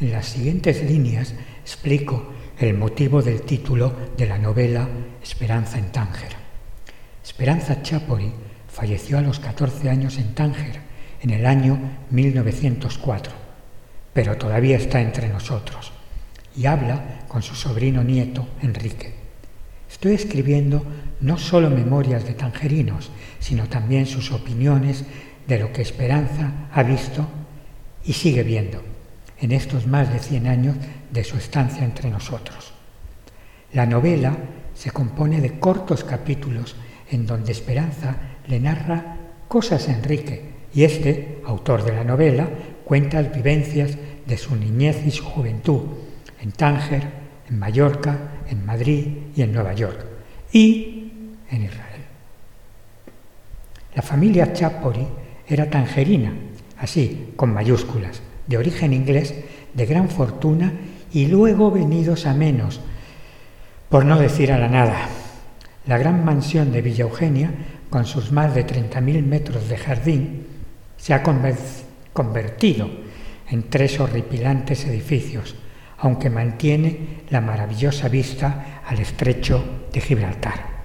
En 0.00 0.12
las 0.12 0.26
siguientes 0.26 0.80
líneas 0.88 1.34
explico 1.60 2.28
el 2.56 2.74
motivo 2.74 3.20
del 3.20 3.42
título 3.42 3.92
de 4.16 4.26
la 4.26 4.38
novela 4.38 4.88
Esperanza 5.20 5.76
en 5.76 5.90
Tánger. 5.90 6.36
Esperanza 7.24 7.82
Chapori 7.82 8.30
falleció 8.72 9.18
a 9.18 9.22
los 9.22 9.40
14 9.40 9.90
años 9.90 10.18
en 10.18 10.34
Tánger 10.34 10.80
en 11.20 11.30
el 11.30 11.44
año 11.46 11.80
1904, 12.10 13.32
pero 14.12 14.36
todavía 14.36 14.76
está 14.76 15.00
entre 15.00 15.28
nosotros 15.30 15.90
y 16.56 16.66
habla 16.66 17.24
con 17.26 17.42
su 17.42 17.56
sobrino 17.56 18.04
nieto 18.04 18.46
Enrique. 18.62 19.14
Estoy 19.90 20.12
escribiendo 20.12 20.84
no 21.20 21.38
solo 21.38 21.70
memorias 21.70 22.24
de 22.24 22.34
tangerinos, 22.34 23.10
sino 23.40 23.68
también 23.68 24.06
sus 24.06 24.30
opiniones 24.30 25.04
de 25.48 25.58
lo 25.58 25.72
que 25.72 25.82
Esperanza 25.82 26.68
ha 26.72 26.84
visto 26.84 27.26
y 28.04 28.12
sigue 28.12 28.44
viendo 28.44 28.97
en 29.40 29.52
estos 29.52 29.86
más 29.86 30.12
de 30.12 30.18
100 30.18 30.46
años 30.46 30.76
de 31.10 31.24
su 31.24 31.36
estancia 31.36 31.84
entre 31.84 32.10
nosotros. 32.10 32.72
La 33.72 33.86
novela 33.86 34.36
se 34.74 34.90
compone 34.90 35.40
de 35.40 35.58
cortos 35.58 36.04
capítulos 36.04 36.76
en 37.10 37.26
donde 37.26 37.52
Esperanza 37.52 38.16
le 38.46 38.60
narra 38.60 39.16
cosas 39.48 39.88
a 39.88 39.92
Enrique 39.92 40.52
y 40.74 40.84
este, 40.84 41.40
autor 41.46 41.84
de 41.84 41.92
la 41.92 42.04
novela, 42.04 42.48
cuenta 42.84 43.22
las 43.22 43.34
vivencias 43.34 43.96
de 44.26 44.36
su 44.36 44.54
niñez 44.56 45.04
y 45.06 45.10
su 45.10 45.24
juventud 45.24 45.82
en 46.40 46.52
Tánger, 46.52 47.02
en 47.48 47.58
Mallorca, 47.58 48.18
en 48.48 48.64
Madrid 48.64 49.06
y 49.34 49.42
en 49.42 49.52
Nueva 49.52 49.72
York 49.72 50.04
y 50.52 51.12
en 51.50 51.64
Israel. 51.64 52.02
La 53.94 54.02
familia 54.02 54.52
Chapori 54.52 55.06
era 55.46 55.68
tangerina, 55.68 56.32
así, 56.78 57.32
con 57.36 57.52
mayúsculas, 57.52 58.20
de 58.48 58.58
origen 58.58 58.92
inglés, 58.92 59.34
de 59.74 59.86
gran 59.86 60.08
fortuna 60.08 60.72
y 61.12 61.26
luego 61.26 61.70
venidos 61.70 62.26
a 62.26 62.34
menos, 62.34 62.80
por 63.88 64.04
no 64.04 64.18
decir 64.18 64.50
a 64.52 64.58
la 64.58 64.68
nada. 64.68 65.08
La 65.86 65.98
gran 65.98 66.24
mansión 66.24 66.72
de 66.72 66.82
Villa 66.82 67.04
Eugenia, 67.04 67.52
con 67.88 68.04
sus 68.04 68.32
más 68.32 68.54
de 68.54 68.66
30.000 68.66 69.22
metros 69.22 69.68
de 69.68 69.78
jardín, 69.78 70.46
se 70.96 71.14
ha 71.14 71.22
convertido 71.22 72.90
en 73.48 73.70
tres 73.70 74.00
horripilantes 74.00 74.84
edificios, 74.84 75.54
aunque 75.98 76.28
mantiene 76.28 77.22
la 77.30 77.40
maravillosa 77.40 78.08
vista 78.08 78.82
al 78.86 78.98
estrecho 79.00 79.64
de 79.92 80.00
Gibraltar. 80.00 80.77